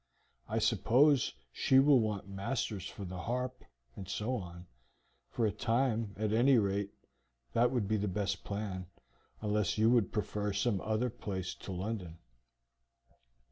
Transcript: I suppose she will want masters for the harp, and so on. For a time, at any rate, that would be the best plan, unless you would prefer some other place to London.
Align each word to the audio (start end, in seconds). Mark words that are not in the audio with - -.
I 0.49 0.57
suppose 0.57 1.35
she 1.51 1.77
will 1.77 1.99
want 1.99 2.27
masters 2.27 2.87
for 2.89 3.05
the 3.05 3.19
harp, 3.19 3.63
and 3.95 4.09
so 4.09 4.33
on. 4.35 4.65
For 5.29 5.45
a 5.45 5.51
time, 5.51 6.15
at 6.17 6.33
any 6.33 6.57
rate, 6.57 6.95
that 7.53 7.69
would 7.69 7.87
be 7.87 7.97
the 7.97 8.07
best 8.07 8.43
plan, 8.43 8.87
unless 9.41 9.77
you 9.77 9.91
would 9.91 10.11
prefer 10.11 10.53
some 10.53 10.81
other 10.81 11.11
place 11.11 11.53
to 11.53 11.71
London. 11.71 12.17